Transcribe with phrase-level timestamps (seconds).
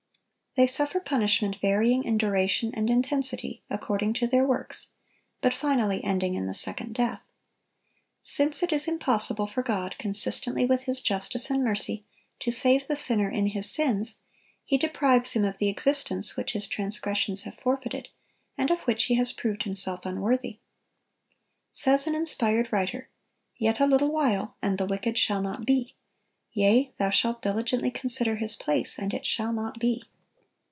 [0.55, 4.89] They suffer punishment varying in duration and intensity, "according to their works,"
[5.39, 7.29] but finally ending in the second death.
[8.21, 12.03] Since it is impossible for God, consistently with His justice and mercy,
[12.41, 14.19] to save the sinner in his sins,
[14.65, 18.09] He deprives him of the existence which his transgressions have forfeited,
[18.57, 20.59] and of which he has proved himself unworthy.
[21.71, 23.07] Says an inspired writer,
[23.55, 25.95] "Yet a little while, and the wicked shall not be:
[26.51, 30.03] yea, thou shalt diligently consider his place, and it shall not be."